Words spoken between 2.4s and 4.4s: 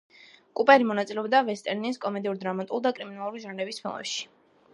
დრამატულ და კრიმინალური ჟანრების ფილმებში.